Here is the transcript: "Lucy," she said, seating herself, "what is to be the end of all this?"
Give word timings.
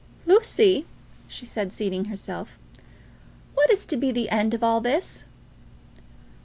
"Lucy," 0.25 0.87
she 1.27 1.45
said, 1.45 1.71
seating 1.71 2.05
herself, 2.05 2.57
"what 3.53 3.69
is 3.69 3.85
to 3.85 3.95
be 3.95 4.11
the 4.11 4.31
end 4.31 4.55
of 4.55 4.63
all 4.63 4.81
this?" 4.81 5.25